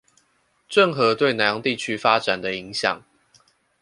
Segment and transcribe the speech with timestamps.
[0.67, 3.03] 鄭和對南洋地區發展的影響